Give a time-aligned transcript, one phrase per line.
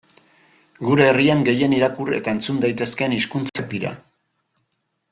[0.87, 3.93] Gure herrian gehien irakur eta entzun daitezkeen hizkuntzak dira.